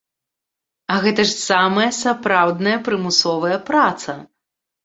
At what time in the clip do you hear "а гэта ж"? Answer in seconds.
0.95-1.35